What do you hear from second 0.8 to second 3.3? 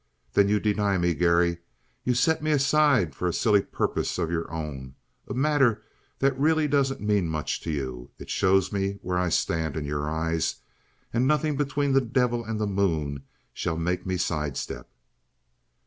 me, Garry. You set me aside for